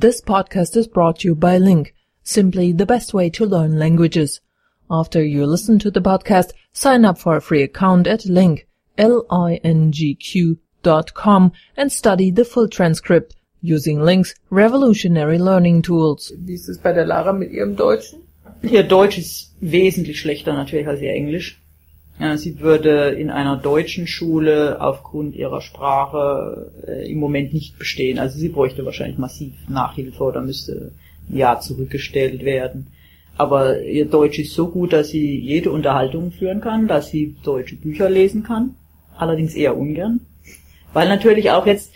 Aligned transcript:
This 0.00 0.22
podcast 0.22 0.78
is 0.78 0.88
brought 0.88 1.18
to 1.18 1.28
you 1.28 1.34
by 1.34 1.58
Link, 1.58 1.94
simply 2.22 2.72
the 2.72 2.86
best 2.86 3.12
way 3.12 3.28
to 3.28 3.44
learn 3.44 3.78
languages. 3.78 4.40
After 4.90 5.22
you 5.22 5.44
listen 5.44 5.78
to 5.80 5.90
the 5.90 6.00
podcast, 6.00 6.52
sign 6.72 7.04
up 7.04 7.18
for 7.18 7.36
a 7.36 7.42
free 7.42 7.62
account 7.62 8.06
at 8.06 8.24
link, 8.24 8.66
L-I-N-G-Q 8.96 10.56
dot 10.82 11.12
com 11.12 11.52
and 11.76 11.92
study 11.92 12.30
the 12.30 12.46
full 12.46 12.66
transcript 12.66 13.36
using 13.60 14.00
Link's 14.00 14.34
revolutionary 14.48 15.38
learning 15.38 15.82
tools. 15.82 16.32
Wie 16.34 16.54
ist 16.54 16.70
es 16.70 16.78
bei 16.78 16.94
der 16.94 17.04
Lara 17.04 17.34
mit 17.34 17.52
ihrem 17.52 17.76
Deutschen? 17.76 18.22
Ihr 18.62 18.84
Deutsch 18.84 19.18
ist 19.18 19.54
wesentlich 19.60 20.18
schlechter 20.18 20.54
natürlich 20.54 20.88
als 20.88 21.02
ihr 21.02 21.12
Englisch. 21.12 21.60
Sie 22.36 22.60
würde 22.60 23.10
in 23.10 23.30
einer 23.30 23.56
deutschen 23.56 24.06
Schule 24.06 24.80
aufgrund 24.80 25.34
ihrer 25.34 25.60
Sprache 25.62 26.70
äh, 26.86 27.10
im 27.10 27.18
Moment 27.18 27.54
nicht 27.54 27.78
bestehen. 27.78 28.18
Also 28.18 28.38
sie 28.38 28.50
bräuchte 28.50 28.84
wahrscheinlich 28.84 29.16
massiv 29.18 29.54
Nachhilfe 29.68 30.22
oder 30.22 30.42
müsste 30.42 30.92
ein 31.30 31.36
Jahr 31.36 31.60
zurückgestellt 31.60 32.44
werden. 32.44 32.88
Aber 33.38 33.80
ihr 33.82 34.04
Deutsch 34.04 34.38
ist 34.38 34.52
so 34.52 34.68
gut, 34.68 34.92
dass 34.92 35.08
sie 35.08 35.38
jede 35.38 35.70
Unterhaltung 35.70 36.30
führen 36.30 36.60
kann, 36.60 36.88
dass 36.88 37.10
sie 37.10 37.36
deutsche 37.42 37.76
Bücher 37.76 38.10
lesen 38.10 38.42
kann. 38.42 38.74
Allerdings 39.16 39.54
eher 39.54 39.76
ungern. 39.78 40.20
Weil 40.92 41.08
natürlich 41.08 41.50
auch 41.50 41.66
jetzt 41.66 41.90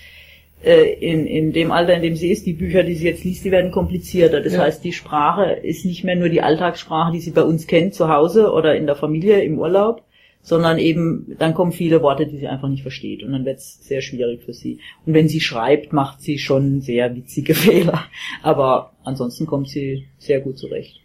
äh, 0.65 0.95
in, 0.95 1.27
in 1.27 1.53
dem 1.53 1.71
Alter, 1.71 1.95
in 1.95 2.03
dem 2.03 2.17
sie 2.17 2.31
ist, 2.31 2.47
die 2.47 2.55
Bücher, 2.55 2.83
die 2.83 2.95
sie 2.95 3.05
jetzt 3.07 3.25
liest, 3.25 3.45
die 3.45 3.51
werden 3.51 3.73
komplizierter. 3.73 4.41
Das 4.41 4.55
Ja. 4.55 4.61
heißt, 4.63 4.83
die 4.85 4.93
Sprache 4.95 5.53
ist 5.63 5.85
nicht 5.85 6.05
mehr 6.05 6.17
nur 6.17 6.31
die 6.31 6.41
Alltagssprache, 6.41 7.13
die 7.13 7.21
sie 7.21 7.33
bei 7.33 7.43
uns 7.43 7.67
kennt, 7.67 7.93
zu 7.93 8.09
Hause 8.09 8.51
oder 8.53 8.75
in 8.75 8.87
der 8.87 8.97
Familie, 8.97 9.43
im 9.43 9.59
Urlaub, 9.59 10.03
sondern 10.45 10.79
eben, 10.79 11.35
dann 11.39 11.55
kommen 11.55 11.73
viele 11.73 12.03
Worte, 12.03 12.27
die 12.27 12.37
sie 12.37 12.49
einfach 12.49 12.69
nicht 12.69 12.83
versteht 12.83 13.23
und 13.23 13.33
dann 13.33 13.47
wird 13.47 13.59
es 13.59 13.79
sehr 13.83 14.03
schwierig 14.03 14.43
für 14.45 14.53
sie. 14.53 14.79
Und 15.07 15.15
wenn 15.15 15.27
sie 15.27 15.41
schreibt, 15.41 15.93
macht 15.93 16.21
sie 16.21 16.39
schon 16.39 16.83
sehr 16.83 17.17
witzige 17.17 17.55
Fehler. 17.55 18.05
Aber 18.43 18.93
ansonsten 19.05 19.47
kommt 19.47 19.69
sie 19.71 20.07
sehr 20.19 20.41
gut 20.41 20.59
zurecht. 20.59 21.01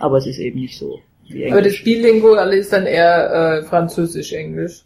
Aber 0.00 0.18
es 0.18 0.26
ist 0.26 0.38
eben 0.38 0.60
nicht 0.60 0.76
so 0.76 0.98
wie 1.28 1.46
Aber 1.46 1.62
das 1.62 1.74
Englisch. 1.74 1.84
Bilingual 1.84 2.52
ist 2.52 2.72
dann 2.72 2.86
eher 2.86 3.60
äh, 3.60 3.62
Französisch-Englisch. 3.62 4.82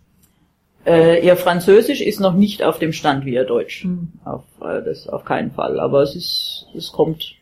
Äh, 0.84 1.24
ihr 1.26 1.36
Französisch 1.36 2.02
ist 2.02 2.20
noch 2.20 2.34
nicht 2.34 2.62
auf 2.62 2.78
dem 2.78 2.92
Stand 2.92 3.24
wie 3.24 3.34
ihr 3.34 3.44
Deutsch. 3.44 3.84
Hm. 3.84 4.08
Auf, 4.22 4.44
äh, 4.60 4.82
das 4.84 5.08
auf 5.08 5.24
keinen 5.24 5.50
Fall. 5.50 5.80
Aber 5.80 6.02
es 6.02 6.14
ist, 6.14 6.66
es 6.76 6.92
kommt, 6.92 7.36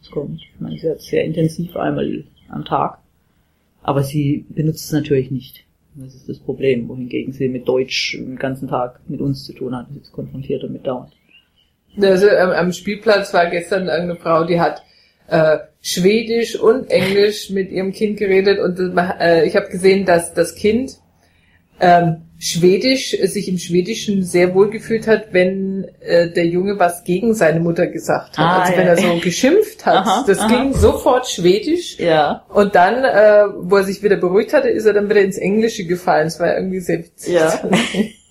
es 0.00 0.10
kommt. 0.10 0.40
Ich 0.40 0.60
meine, 0.60 0.78
sie 0.78 0.88
hat 0.88 1.02
sehr 1.02 1.24
intensiv 1.24 1.76
einmal 1.76 2.24
am 2.48 2.64
Tag. 2.64 2.98
Aber 3.82 4.02
sie 4.02 4.46
benutzt 4.48 4.86
es 4.86 4.92
natürlich 4.92 5.30
nicht. 5.30 5.64
Das 5.94 6.14
ist 6.14 6.28
das 6.28 6.38
Problem, 6.38 6.88
wohingegen 6.88 7.32
sie 7.32 7.48
mit 7.48 7.66
Deutsch 7.66 8.16
den 8.16 8.36
ganzen 8.36 8.68
Tag 8.68 9.00
mit 9.08 9.20
uns 9.20 9.44
zu 9.44 9.52
tun 9.52 9.76
hat. 9.76 9.86
Jetzt 9.94 10.12
konfrontiert 10.12 10.62
damit 10.62 10.86
dauernd. 10.86 11.12
Also 12.00 12.28
ähm, 12.28 12.50
am 12.50 12.72
Spielplatz 12.72 13.34
war 13.34 13.50
gestern 13.50 13.88
irgendeine 13.88 14.16
Frau, 14.16 14.44
die 14.44 14.60
hat 14.60 14.82
äh, 15.26 15.58
Schwedisch 15.82 16.58
und 16.58 16.90
Englisch 16.90 17.50
mit 17.50 17.70
ihrem 17.70 17.92
Kind 17.92 18.18
geredet 18.18 18.60
und 18.60 18.78
äh, 18.96 19.44
ich 19.46 19.56
habe 19.56 19.68
gesehen, 19.68 20.04
dass 20.04 20.34
das 20.34 20.54
Kind 20.54 20.98
ähm, 21.80 22.22
Schwedisch 22.42 23.10
sich 23.10 23.48
im 23.48 23.58
Schwedischen 23.58 24.22
sehr 24.22 24.54
wohl 24.54 24.70
gefühlt 24.70 25.06
hat, 25.06 25.32
wenn 25.32 25.86
äh, 26.00 26.30
der 26.32 26.46
Junge 26.46 26.78
was 26.78 27.04
gegen 27.04 27.34
seine 27.34 27.60
Mutter 27.60 27.86
gesagt 27.86 28.38
hat. 28.38 28.44
Ah, 28.44 28.60
also 28.60 28.72
ja. 28.72 28.78
wenn 28.78 28.86
er 28.86 28.96
so 28.96 29.18
geschimpft 29.22 29.84
hat, 29.84 30.06
Aha, 30.06 30.24
das 30.26 30.38
aha. 30.38 30.48
ging 30.48 30.72
sofort 30.72 31.26
Schwedisch. 31.28 31.98
Ja. 31.98 32.46
Und 32.48 32.74
dann, 32.74 33.04
äh, 33.04 33.44
wo 33.60 33.76
er 33.76 33.84
sich 33.84 34.02
wieder 34.02 34.16
beruhigt 34.16 34.54
hatte, 34.54 34.70
ist 34.70 34.86
er 34.86 34.94
dann 34.94 35.10
wieder 35.10 35.20
ins 35.20 35.36
Englische 35.36 35.84
gefallen. 35.84 36.28
Es 36.28 36.40
war 36.40 36.56
irgendwie 36.56 36.80
sehr 36.80 37.00
witzig. 37.00 37.34
Ja. 37.34 37.60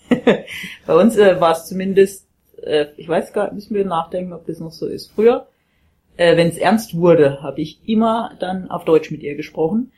Bei 0.88 0.96
uns 0.96 1.16
äh, 1.16 1.40
war 1.40 1.52
es 1.52 1.68
zumindest, 1.68 2.28
äh, 2.64 2.88
ich 2.98 3.08
weiß 3.08 3.34
gar 3.34 3.46
nicht, 3.46 3.54
müssen 3.54 3.76
wir 3.76 3.86
nachdenken, 3.86 4.34
ob 4.34 4.48
das 4.48 4.60
noch 4.60 4.72
so 4.72 4.88
ist. 4.88 5.12
Früher, 5.12 5.48
äh, 6.18 6.36
wenn 6.36 6.48
es 6.48 6.58
ernst 6.58 6.98
wurde, 6.98 7.42
habe 7.42 7.62
ich 7.62 7.80
immer 7.88 8.32
dann 8.40 8.70
auf 8.72 8.86
Deutsch 8.86 9.12
mit 9.12 9.22
ihr 9.22 9.36
gesprochen. 9.36 9.92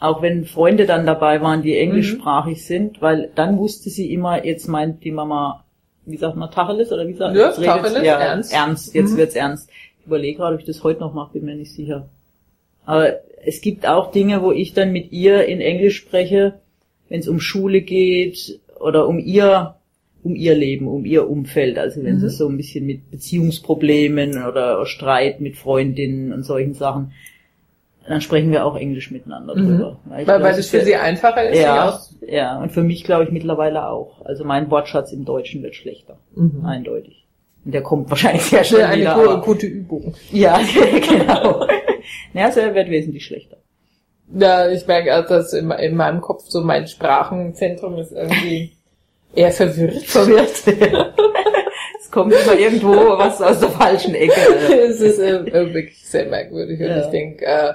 Auch 0.00 0.22
wenn 0.22 0.46
Freunde 0.46 0.86
dann 0.86 1.04
dabei 1.06 1.42
waren, 1.42 1.62
die 1.62 1.76
englischsprachig 1.76 2.64
sind, 2.64 3.02
weil 3.02 3.30
dann 3.34 3.58
wusste 3.58 3.90
sie 3.90 4.12
immer, 4.12 4.44
jetzt 4.44 4.66
meint 4.66 5.04
die 5.04 5.10
Mama, 5.10 5.64
wie 6.06 6.16
sagt 6.16 6.36
man, 6.36 6.50
Tacheles 6.50 6.90
oder 6.90 7.06
wie 7.06 7.12
sagt 7.12 7.36
Ja, 7.36 7.48
jetzt 7.48 7.58
redet's- 7.60 7.82
Tacheles, 7.82 8.06
ja, 8.06 8.18
ernst. 8.18 8.52
Ernst, 8.54 8.94
jetzt 8.94 9.12
Mhm. 9.12 9.16
wird's 9.18 9.34
ernst. 9.36 9.70
Ich 10.00 10.06
überlege 10.06 10.38
gerade, 10.38 10.54
ob 10.54 10.60
ich 10.60 10.66
das 10.66 10.82
heute 10.82 11.00
noch 11.00 11.12
mache, 11.12 11.34
bin 11.34 11.44
mir 11.44 11.54
nicht 11.54 11.72
sicher. 11.72 12.08
Aber 12.86 13.12
es 13.44 13.60
gibt 13.60 13.86
auch 13.86 14.10
Dinge, 14.10 14.42
wo 14.42 14.52
ich 14.52 14.72
dann 14.72 14.90
mit 14.92 15.12
ihr 15.12 15.44
in 15.46 15.60
Englisch 15.60 15.98
spreche, 15.98 16.54
wenn 17.10 17.20
es 17.20 17.28
um 17.28 17.38
Schule 17.38 17.82
geht 17.82 18.58
oder 18.80 19.06
um 19.06 19.18
ihr, 19.18 19.74
um 20.22 20.34
ihr 20.34 20.54
Leben, 20.54 20.88
um 20.88 21.04
ihr 21.04 21.28
Umfeld. 21.28 21.78
Also 21.78 22.02
wenn 22.02 22.18
Mhm. 22.18 22.24
es 22.24 22.38
so 22.38 22.48
ein 22.48 22.56
bisschen 22.56 22.86
mit 22.86 23.10
Beziehungsproblemen 23.10 24.42
oder 24.44 24.84
Streit 24.86 25.40
mit 25.42 25.56
Freundinnen 25.56 26.32
und 26.32 26.42
solchen 26.44 26.72
Sachen, 26.74 27.12
dann 28.08 28.20
sprechen 28.20 28.50
wir 28.50 28.64
auch 28.64 28.76
Englisch 28.76 29.10
miteinander 29.10 29.54
Mhm. 29.54 29.66
drüber. 29.78 30.00
Weil, 30.06 30.26
weil 30.26 30.50
es 30.52 30.56
das 30.56 30.68
für 30.70 30.80
sie 30.84 30.96
einfacher 30.96 31.48
ist. 31.50 31.60
ja, 31.60 31.88
aus- 31.90 32.14
ja, 32.26 32.58
und 32.60 32.70
für 32.72 32.82
mich 32.82 33.04
glaube 33.04 33.24
ich 33.24 33.30
mittlerweile 33.30 33.86
auch. 33.88 34.24
Also 34.24 34.44
mein 34.44 34.70
Wortschatz 34.70 35.12
im 35.12 35.24
Deutschen 35.24 35.62
wird 35.62 35.74
schlechter. 35.74 36.16
Mhm. 36.34 36.64
Eindeutig. 36.64 37.26
Und 37.64 37.74
der 37.74 37.82
kommt 37.82 38.08
wahrscheinlich 38.10 38.42
sehr 38.42 38.64
Schnell 38.64 38.84
eine 38.84 39.02
wieder. 39.02 39.14
aber- 39.16 39.40
gute 39.42 39.66
Übung. 39.66 40.14
ja, 40.32 40.58
genau. 41.08 41.66
ja, 42.32 42.44
also 42.46 42.60
er 42.60 42.74
wird 42.74 42.88
wesentlich 42.90 43.26
schlechter. 43.26 43.58
Ja, 44.32 44.68
ich 44.70 44.86
merke, 44.86 45.12
also, 45.12 45.28
dass 45.34 45.52
in, 45.52 45.70
in 45.72 45.96
meinem 45.96 46.20
Kopf 46.20 46.44
so 46.48 46.62
mein 46.62 46.86
Sprachenzentrum 46.86 47.98
ist 47.98 48.12
irgendwie 48.12 48.72
eher 49.34 49.50
verwirrt. 49.50 50.02
Verwirrt. 50.04 50.62
es 52.00 52.10
kommt 52.10 52.32
immer 52.32 52.58
irgendwo 52.58 52.90
was 53.18 53.40
aus 53.42 53.60
der 53.60 53.70
falschen 53.70 54.14
Ecke. 54.14 54.40
es 54.88 55.00
ist 55.00 55.18
äh, 55.18 55.36
äh, 55.38 55.74
wirklich 55.74 56.04
sehr 56.06 56.26
merkwürdig. 56.26 56.80
Und 56.80 56.86
Ja. 56.86 57.04
ich 57.04 57.10
denke, 57.10 57.44
äh, 57.44 57.74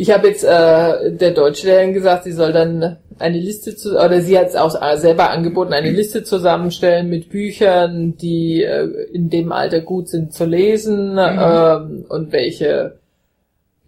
ich 0.00 0.10
habe 0.10 0.28
jetzt 0.28 0.44
äh, 0.44 1.12
der 1.12 1.32
Deutschlehrerin 1.32 1.92
gesagt, 1.92 2.24
sie 2.24 2.32
soll 2.32 2.54
dann 2.54 2.96
eine 3.18 3.38
Liste 3.38 3.76
zu, 3.76 3.90
oder 4.02 4.22
sie 4.22 4.38
hat 4.38 4.48
es 4.48 4.56
auch 4.56 4.80
äh, 4.80 4.96
selber 4.96 5.28
angeboten, 5.28 5.74
eine 5.74 5.90
Liste 5.90 6.24
zusammenstellen 6.24 7.10
mit 7.10 7.28
Büchern, 7.28 8.16
die 8.16 8.62
äh, 8.62 8.88
in 9.12 9.28
dem 9.28 9.52
Alter 9.52 9.82
gut 9.82 10.08
sind 10.08 10.32
zu 10.32 10.46
lesen 10.46 11.18
ähm, 11.20 12.06
und 12.08 12.32
welche 12.32 12.96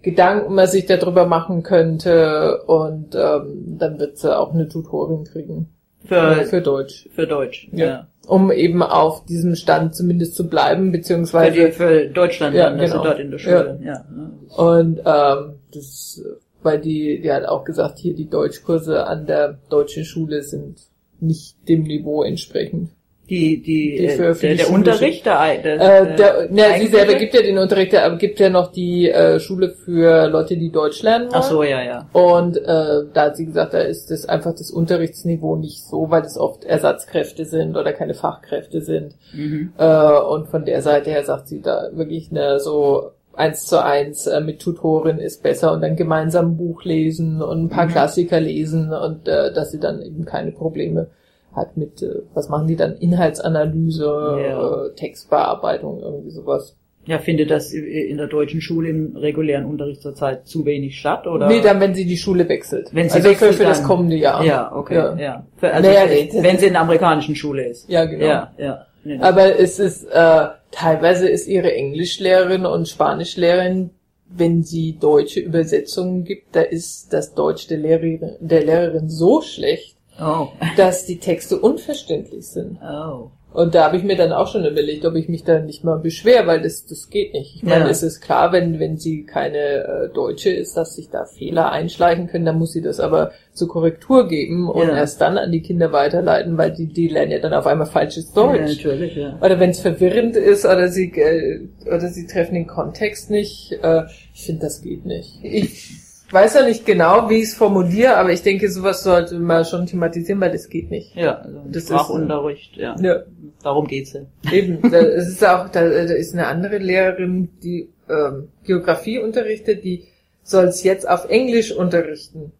Gedanken 0.03 0.55
man 0.55 0.67
sich 0.67 0.85
darüber 0.85 1.25
machen 1.25 1.63
könnte 1.63 2.63
und 2.67 3.15
ähm, 3.15 3.79
dann 3.79 3.99
wird 3.99 4.19
sie 4.19 4.37
auch 4.39 4.53
eine 4.53 4.69
Tutorin 4.69 5.25
kriegen 5.25 5.69
Für, 6.05 6.45
für 6.45 6.61
Deutsch. 6.61 7.09
für 7.15 7.27
Deutsch. 7.27 7.71
Ja. 7.73 7.87
Ja. 7.87 8.07
Um 8.27 8.53
eben 8.53 8.83
auf 8.83 9.25
diesem 9.25 9.55
Stand 9.55 9.95
zumindest 9.95 10.35
zu 10.35 10.47
bleiben, 10.47 10.87
Für, 10.87 10.99
beziehungsweise 10.99 11.53
die, 11.69 11.73
für 11.73 12.07
Deutschland 12.09 12.55
Ja, 12.55 12.69
dann, 12.69 12.79
genau. 12.79 12.99
sie 12.99 13.03
dort 13.03 13.19
in 13.19 13.31
der 13.31 13.39
Schule. 13.39 13.79
Ja. 13.83 14.05
ne. 14.15 14.31
Und 14.55 15.01
ähm, 15.07 15.55
das, 15.75 16.23
weil 16.63 16.81
die, 16.81 17.21
die 17.21 17.33
hat 17.33 17.45
auch 17.47 17.65
gesagt, 17.65 17.99
hier 17.99 18.15
die 18.15 18.29
Deutschkurse 18.29 19.07
an 19.07 19.27
der 19.27 19.59
deutschen 19.69 20.05
Schule 20.05 20.43
sind 20.43 20.79
nicht 21.21 21.57
dem 21.69 21.83
Niveau 21.85 22.23
entsprechend. 22.23 22.91
Die, 23.31 23.63
die, 23.63 23.97
Die 23.99 24.05
äh, 24.07 24.17
für- 24.17 24.35
für 24.35 24.49
der, 24.49 24.57
der 24.57 24.71
Unterricht, 24.71 25.25
der, 25.25 25.65
Äh, 25.65 26.17
der, 26.17 26.51
ne, 26.51 26.63
sie 26.81 26.89
selber 26.89 27.15
gibt 27.15 27.33
ja 27.33 27.41
den 27.41 27.57
Unterricht, 27.57 27.95
aber 27.95 28.17
gibt 28.17 28.41
ja 28.41 28.51
noch 28.51 28.73
die 28.73 29.09
äh, 29.09 29.39
Schule 29.39 29.71
für 29.71 30.27
Leute, 30.29 30.57
die 30.57 30.71
Deutsch 30.71 31.03
lernen 31.03 31.27
wollen. 31.27 31.35
Ach 31.37 31.43
so, 31.45 31.63
ja, 31.63 31.83
ja. 31.83 32.09
Und 32.13 32.57
äh, 32.59 33.05
da 33.15 33.27
hat 33.27 33.37
sie 33.37 33.47
gesagt, 33.47 33.73
da 33.75 33.79
ist 33.79 34.11
das 34.11 34.27
einfach 34.27 34.53
das 34.53 34.71
Unterrichtsniveau 34.73 35.57
nicht 35.57 35.83
so, 35.85 36.11
weil 36.11 36.23
es 36.23 36.37
oft 36.37 36.65
Ersatzkräfte 36.65 37.45
sind 37.47 37.77
oder 37.77 37.93
keine 37.93 38.15
Fachkräfte 38.15 38.83
sind. 38.83 39.15
Mhm. 39.33 39.73
Äh, 39.79 40.19
und 40.21 40.49
von 40.49 40.65
der 40.65 40.83
Seite 40.83 41.11
her 41.11 41.25
sagt 41.25 41.49
sie 41.49 41.63
da 41.63 41.91
wirklich 41.93 42.31
eine 42.33 42.59
so 42.61 43.13
eins 43.35 43.67
zu 43.67 43.83
eins 43.83 44.27
äh, 44.27 44.41
mit 44.41 44.61
Tutorin 44.61 45.19
ist 45.19 45.43
besser 45.43 45.73
und 45.73 45.81
dann 45.81 45.97
gemeinsam 45.97 46.53
ein 46.53 46.57
Buch 46.57 46.85
lesen 46.85 47.41
und 47.43 47.65
ein 47.65 47.69
paar 47.69 47.87
Mhm. 47.87 47.91
Klassiker 47.91 48.41
lesen 48.41 48.93
und 48.93 49.29
äh, 49.29 49.53
dass 49.53 49.71
sie 49.73 49.81
dann 49.81 50.03
eben 50.03 50.25
keine 50.25 50.53
Probleme 50.53 51.09
hat 51.55 51.77
mit, 51.77 52.03
äh, 52.03 52.23
was 52.35 52.49
machen 52.49 52.67
die 52.67 52.77
dann, 52.77 52.97
Inhaltsanalyse, 52.97 54.05
Ja. 54.05 54.85
äh, 54.87 54.95
Textbearbeitung, 54.95 56.01
irgendwie 56.03 56.31
sowas. 56.31 56.77
Ja, 57.05 57.19
findet 57.19 57.51
das 57.51 57.73
in 57.73 58.17
der 58.17 58.29
deutschen 58.29 58.61
Schule 58.61 58.89
im 58.91 59.17
regulären 59.17 59.65
Unterricht 59.65 60.03
zurzeit 60.03 60.47
zu 60.47 60.65
wenig 60.65 61.01
statt, 61.01 61.27
oder? 61.27 61.49
Nee, 61.49 61.61
dann, 61.61 61.81
wenn 61.81 61.95
sie 61.95 62.07
die 62.07 62.17
Schule 62.17 62.49
wechselt. 62.49 62.91
Wenn 62.95 63.09
sie 63.09 63.17
also 63.17 63.29
wechselt, 63.29 63.55
für, 63.55 63.63
für 63.63 63.65
das 63.65 63.83
kommende 63.83 64.15
Jahr. 64.15 64.45
Ja, 64.45 64.73
okay, 64.73 64.95
Ja. 64.95 65.17
ja. 65.17 65.47
Für, 65.57 65.73
also, 65.75 65.89
Naja, 65.91 66.03
wenn 66.09 66.59
sie 66.59 66.67
in 66.67 66.75
der 66.75 66.83
amerikanischen 66.83 67.35
Schule 67.35 67.67
ist. 67.67 67.91
Ja, 67.91 68.05
genau. 68.05 68.25
Ja, 68.25 68.53
ja. 68.57 68.87
Nee. 69.05 69.19
Aber 69.19 69.59
es 69.59 69.79
ist, 69.79 70.05
äh, 70.05 70.49
teilweise 70.71 71.29
ist 71.29 71.49
ihre 71.49 71.75
Englischlehrerin 71.75 72.67
und 72.67 72.89
Spanischlehrerin, 72.89 73.91
wenn 74.29 74.63
sie 74.63 74.99
deutsche 74.99 75.41
Übersetzungen 75.41 76.25
gibt, 76.25 76.57
da 76.57 76.63
ist 76.63 77.13
das 77.13 77.35
Deutsch 77.35 77.67
der 77.67 77.79
Lehrerin, 77.79 78.37
der 78.41 78.65
Lehrerin 78.65 79.09
so 79.09 79.43
schlecht, 79.43 79.97
oh. 80.21 80.49
dass 80.77 81.05
die 81.07 81.19
Texte 81.19 81.59
unverständlich 81.59 82.47
sind. 82.47 82.79
Oh. 82.83 83.31
Und 83.55 83.75
da 83.75 83.85
habe 83.85 83.97
ich 83.97 84.03
mir 84.03 84.17
dann 84.17 84.33
auch 84.33 84.49
schon 84.51 84.65
überlegt, 84.65 85.05
ob 85.05 85.15
ich 85.15 85.29
mich 85.29 85.45
da 85.45 85.59
nicht 85.61 85.85
mal 85.85 85.99
beschwer, 85.99 86.47
weil 86.47 86.63
das, 86.63 86.87
das 86.87 87.11
geht 87.11 87.35
nicht. 87.35 87.57
Ich 87.57 87.63
meine, 87.63 87.85
Ja. 87.85 87.91
es 87.91 88.03
ist 88.03 88.21
klar, 88.21 88.53
wenn, 88.53 88.79
wenn 88.81 88.97
sie 88.97 89.25
keine 89.25 89.59
äh, 89.59 90.09
Deutsche 90.13 90.51
ist, 90.51 90.77
dass 90.77 90.95
sich 90.97 91.11
da 91.11 91.25
Fehler 91.27 91.71
einschleichen 91.71 92.29
können, 92.29 92.45
dann 92.47 92.59
muss 92.59 92.73
sie 92.73 92.81
das 92.83 92.99
aber 93.01 93.33
zur 93.53 93.69
Korrektur 93.69 94.27
geben 94.29 94.71
und 94.71 94.89
Ja. 94.89 94.97
erst 94.97 95.21
dann 95.21 95.37
an 95.37 95.53
die 95.53 95.61
Kinder 95.61 95.93
weiterleiten, 95.93 96.57
weil 96.57 96.73
die, 96.73 96.87
die 96.87 97.09
lernen 97.09 97.33
ja 97.33 97.39
dann 97.41 97.53
auf 97.53 97.67
einmal 97.67 97.87
falsches 97.87 98.33
Ja, 98.35 98.43
Deutsch. 98.43 98.77
natürlich, 98.77 99.17
ja. 99.17 99.39
Oder 99.43 99.61
wenn 99.61 99.71
es 99.71 99.81
verwirrend 99.81 100.37
ist 100.37 100.65
oder 100.65 100.89
sie 100.89 101.11
äh, 101.13 101.61
oder 101.87 102.09
sie 102.09 102.27
treffen 102.27 102.55
den 102.55 102.67
Kontext 102.67 103.31
nicht. 103.31 103.73
Äh, 103.83 104.05
ich 104.35 104.47
finde, 104.47 104.63
das 104.63 104.81
geht 104.83 105.05
nicht. 105.05 105.41
Ich 105.43 105.91
weiß 106.33 106.55
ja 106.55 106.65
nicht 106.65 106.87
genau, 106.87 107.29
wie 107.29 107.37
ich 107.37 107.45
es 107.45 107.55
formuliere, 107.55 108.17
aber 108.17 108.33
ich 108.33 108.43
denke, 108.43 108.71
sowas 108.71 109.03
sollte 109.03 109.39
man 109.39 109.65
schon 109.65 109.87
thematisieren, 109.87 110.41
weil 110.41 110.53
das 110.53 110.69
geht 110.69 110.91
nicht. 110.91 111.15
Ja, 111.15 111.37
also 111.39 111.61
Das 111.67 111.83
ist- 111.85 111.89
Sprachunterricht, 111.89 112.77
ja. 112.77 112.97
Ja. 113.01 113.23
Darum 113.63 113.87
geht's 113.87 114.13
ja. 114.13 114.21
Eben, 114.51 114.83
da, 114.91 114.99
es 115.01 115.29
ist 115.29 115.45
auch, 115.47 115.69
da, 115.69 115.83
da 115.83 116.15
ist 116.15 116.33
eine 116.33 116.47
andere 116.47 116.79
Lehrerin, 116.79 117.49
die 117.63 117.89
ähm, 118.09 118.49
Geografie 118.65 119.19
unterrichtet, 119.19 119.85
die 119.85 120.05
soll 120.43 120.65
es 120.67 120.83
jetzt 120.83 121.09
auf 121.09 121.29
Englisch 121.29 121.73
unterrichten. 121.73 122.53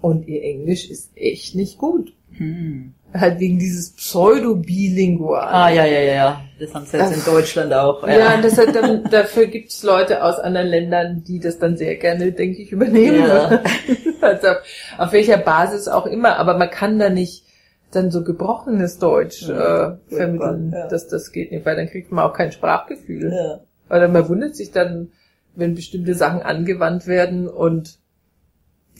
Und 0.00 0.26
ihr 0.28 0.42
Englisch 0.42 0.88
ist 0.90 1.10
echt 1.14 1.54
nicht 1.54 1.76
gut. 1.76 2.14
Hm. 2.32 2.94
Halt 3.12 3.40
wegen 3.40 3.58
dieses 3.58 3.90
Pseudo-Bilingual. 3.96 5.48
Ah, 5.50 5.68
ja, 5.70 5.84
ja, 5.84 6.00
ja, 6.00 6.14
ja. 6.14 6.40
Das 6.58 6.74
haben 6.74 6.84
sie 6.86 6.96
jetzt 6.96 7.16
in 7.16 7.24
Deutschland 7.24 7.72
auch. 7.72 8.06
Ja, 8.06 8.34
und 8.34 8.44
das 8.44 8.56
hat 8.58 8.74
dann, 8.74 9.04
dafür 9.10 9.46
gibt 9.46 9.70
es 9.70 9.82
Leute 9.82 10.22
aus 10.22 10.38
anderen 10.38 10.68
Ländern, 10.68 11.24
die 11.26 11.40
das 11.40 11.58
dann 11.58 11.76
sehr 11.76 11.96
gerne, 11.96 12.32
denke 12.32 12.62
ich, 12.62 12.70
übernehmen. 12.72 13.26
Ja. 13.26 13.62
also 14.20 14.48
auf, 14.48 14.56
auf 14.98 15.12
welcher 15.12 15.38
Basis 15.38 15.88
auch 15.88 16.06
immer, 16.06 16.36
aber 16.36 16.56
man 16.56 16.70
kann 16.70 16.98
da 16.98 17.10
nicht 17.10 17.44
dann 17.90 18.10
so 18.10 18.22
gebrochenes 18.22 18.98
Deutsch 18.98 19.42
Ja, 19.48 19.98
äh, 20.08 20.14
vermitteln. 20.14 20.70
ja. 20.72 20.86
Das, 20.88 21.08
das 21.08 21.32
geht 21.32 21.50
nicht, 21.50 21.66
weil 21.66 21.76
dann 21.76 21.88
kriegt 21.88 22.12
man 22.12 22.24
auch 22.24 22.34
kein 22.34 22.52
Sprachgefühl. 22.52 23.32
ja. 23.32 23.60
Oder 23.94 24.06
man 24.06 24.28
wundert 24.28 24.54
sich 24.54 24.70
dann, 24.70 25.08
wenn 25.56 25.74
bestimmte 25.74 26.14
Sachen 26.14 26.42
angewandt 26.42 27.08
werden 27.08 27.48
und 27.48 27.98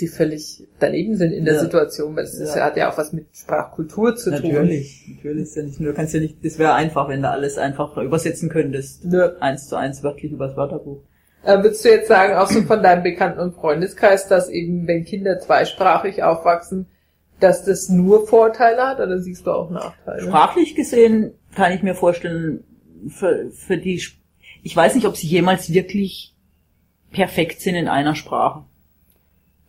die 0.01 0.09
völlig 0.09 0.67
daneben 0.79 1.17
sind 1.17 1.33
in 1.33 1.45
der 1.45 1.55
Ja. 1.55 1.61
Situation, 1.61 2.17
weil 2.17 2.25
es 2.25 2.35
ist, 2.35 2.55
Ja. 2.57 2.65
hat 2.65 2.77
ja 2.77 2.91
auch 2.91 2.99
was 2.99 3.13
mit 3.13 3.27
Sprachkultur 3.33 4.17
zu 4.17 4.31
tun. 4.31 4.53
Natürlich, 4.53 5.05
natürlich 5.17 5.43
ist 5.43 5.57
ja 5.57 5.63
nicht 5.63 5.81
nur, 5.81 5.93
kannst 5.95 6.15
ja 6.15 6.21
nicht, 6.21 6.45
das 6.45 6.59
wäre 6.59 6.75
einfach, 6.75 7.09
wenn 7.09 7.23
du 7.23 7.29
alles 7.29 7.59
einfach 7.59 7.97
übersetzen 7.97 8.49
könntest. 8.49 9.05
Ja. 9.05 9.33
Eins 9.41 9.69
zu 9.69 9.77
eins 9.77 10.03
wörtlich 10.03 10.33
übers 10.33 10.57
Wörterbuch. 10.57 11.03
Äh, 11.43 11.63
würdest 11.63 11.85
du 11.85 11.89
jetzt 11.89 12.09
sagen, 12.09 12.35
auch 12.35 12.51
so 12.51 12.61
von 12.63 12.83
deinem 12.83 13.03
Bekannten- 13.03 13.41
und 13.41 13.55
Freundeskreis, 13.55 14.29
dass 14.29 14.49
eben, 14.51 14.87
wenn 14.87 15.05
Kinder 15.05 15.39
zweisprachig 15.39 16.23
aufwachsen, 16.23 16.87
dass 17.39 17.65
das 17.65 17.89
nur 17.89 18.27
Vorteile 18.27 18.83
hat 18.83 19.01
oder 19.01 19.19
siehst 19.19 19.47
du 19.47 19.51
auch 19.53 19.71
Nachteile? 19.71 20.21
Sprachlich 20.23 20.75
gesehen 20.75 21.33
kann 21.55 21.73
ich 21.73 21.83
mir 21.83 21.95
vorstellen, 21.95 22.65
für, 23.09 23.51
für 23.53 23.79
die, 23.79 24.03
ich 24.63 24.77
weiß 24.77 24.95
nicht, 24.95 25.07
ob 25.07 25.17
sie 25.17 25.27
jemals 25.27 25.73
wirklich 25.73 26.37
perfekt 27.11 27.63
sind 27.63 27.75
in 27.75 27.89
einer 27.89 28.15
Sprache. 28.15 28.65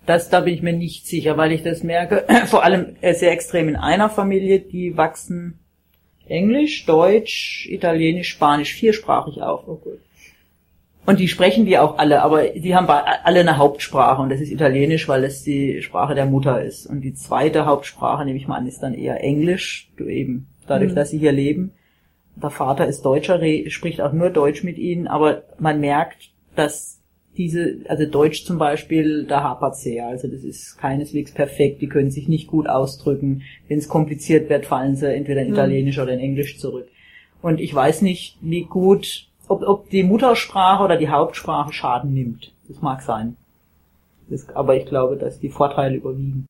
Das, 0.06 0.30
da 0.30 0.42
bin 0.42 0.54
ich 0.54 0.62
mir 0.62 0.74
nicht 0.74 1.08
sicher, 1.08 1.38
weil 1.38 1.52
ich 1.52 1.64
das 1.64 1.84
merke, 1.84 2.26
vor 2.48 2.64
allem 2.64 2.96
äh, 3.02 3.14
sehr 3.14 3.32
extrem 3.32 3.70
in 3.70 3.76
einer 3.76 4.10
Familie, 4.10 4.60
die 4.60 4.98
wachsen 4.98 5.60
Englisch, 6.28 6.86
Deutsch, 6.86 7.68
Italienisch, 7.70 8.30
Spanisch, 8.30 8.74
viersprachig 8.74 9.42
auf. 9.42 9.68
Oh 9.68 9.76
gut. 9.76 10.00
Und 11.06 11.20
die 11.20 11.28
sprechen 11.28 11.66
die 11.66 11.78
auch 11.80 11.98
alle, 11.98 12.22
aber 12.22 12.48
die 12.50 12.76
haben 12.76 12.88
alle 12.88 13.40
eine 13.40 13.58
Hauptsprache 13.58 14.22
und 14.22 14.30
das 14.30 14.40
ist 14.40 14.52
Italienisch, 14.52 15.08
weil 15.08 15.24
das 15.24 15.44
die 15.44 15.82
Sprache 15.82 16.14
der 16.14 16.28
Mutter 16.28 16.62
ist. 16.64 16.86
Und 16.86 17.02
die 17.02 17.16
zweite 17.16 17.66
Hauptsprache, 17.66 18.24
nehme 18.24 18.38
ich 18.38 18.48
mal 18.48 18.58
an, 18.58 18.68
ist 18.68 18.84
dann 18.84 18.94
eher 18.94 19.24
Englisch, 19.24 19.92
du 19.98 20.06
eben 20.06 20.48
dadurch, 20.68 20.92
Mhm. 20.92 20.96
dass 20.96 21.10
sie 21.10 21.18
hier 21.18 21.32
leben. 21.32 21.74
Der 22.36 22.52
Vater 22.52 22.86
ist 22.88 23.02
Deutscher, 23.02 23.42
spricht 23.68 24.00
auch 24.00 24.14
nur 24.14 24.30
Deutsch 24.30 24.64
mit 24.64 24.78
ihnen, 24.78 25.08
aber 25.08 25.44
man 25.58 25.80
merkt, 25.80 26.30
dass 26.56 27.01
diese, 27.38 27.78
also 27.88 28.06
Deutsch 28.06 28.46
zum 28.46 28.58
Beispiel, 28.58 29.26
da 29.26 29.44
hapert 29.44 29.78
sehr. 29.78 30.08
Also 30.08 30.28
das 30.28 30.44
ist 30.44 30.78
keineswegs 30.78 31.32
perfekt, 31.32 31.82
die 31.82 31.88
können 31.88 32.12
sich 32.12 32.28
nicht 32.28 32.48
gut 32.48 32.68
ausdrücken. 32.68 33.44
Wenn 33.68 33.80
es 33.80 33.88
kompliziert 33.88 34.50
wird, 34.50 34.66
fallen 34.66 34.96
sie 34.96 35.14
entweder 35.14 35.42
in 35.42 35.48
Mhm. 35.48 35.54
Italienisch 35.54 36.00
oder 36.00 36.14
in 36.14 36.20
Englisch 36.20 36.60
zurück. 36.60 36.88
Und 37.42 37.60
ich 37.60 37.74
weiß 37.74 38.02
nicht, 38.02 38.38
wie 38.42 38.64
gut, 38.64 39.28
ob, 39.48 39.64
ob 39.64 39.90
die 39.90 40.04
Muttersprache 40.04 40.84
oder 40.84 40.98
die 40.98 41.10
Hauptsprache 41.10 41.74
Schaden 41.74 42.14
nimmt. 42.14 42.54
Das 42.68 42.82
mag 42.82 43.02
sein. 43.02 43.38
Das, 44.30 44.48
aber 44.50 44.76
ich 44.76 44.86
glaube, 44.86 45.18
dass 45.18 45.40
die 45.40 45.50
Vorteile 45.50 45.96
überwiegen. 45.96 46.48